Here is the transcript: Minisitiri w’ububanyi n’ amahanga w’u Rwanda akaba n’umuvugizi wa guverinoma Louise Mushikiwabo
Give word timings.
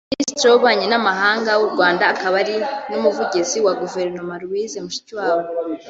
Minisitiri 0.11 0.45
w’ububanyi 0.49 0.85
n’ 0.89 0.95
amahanga 0.99 1.51
w’u 1.59 1.69
Rwanda 1.73 2.03
akaba 2.13 2.37
n’umuvugizi 2.89 3.57
wa 3.65 3.73
guverinoma 3.81 4.33
Louise 4.41 4.77
Mushikiwabo 4.85 5.43